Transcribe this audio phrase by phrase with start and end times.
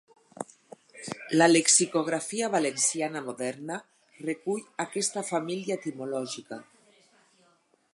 [1.41, 3.79] La lexicografia valenciana moderna
[4.31, 6.65] recull aquesta família etimològica.